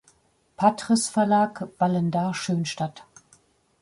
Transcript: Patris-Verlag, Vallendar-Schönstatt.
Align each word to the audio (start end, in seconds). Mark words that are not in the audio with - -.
Patris-Verlag, 0.57 1.67
Vallendar-Schönstatt. 1.77 3.05